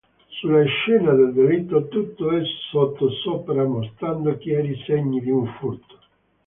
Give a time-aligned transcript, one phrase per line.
[0.29, 5.99] Sulla scena del delitto tutto è sottosopra, mostrando chiari segni di un furto.